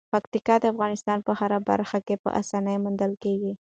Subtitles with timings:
[0.13, 3.53] پکتیکا د افغانستان په هره برخه کې په اسانۍ موندل کېږي.